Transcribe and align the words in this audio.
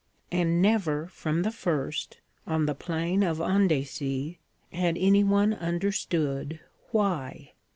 And 0.31 0.63
never, 0.63 1.05
from 1.09 1.43
the 1.43 1.51
first, 1.51 2.21
on 2.47 2.65
the 2.65 2.73
plain 2.73 3.21
of 3.21 3.39
Andecy, 3.39 4.39
had 4.73 4.97
anyone 4.97 5.53
understood 5.53 6.59
why. 6.89 7.53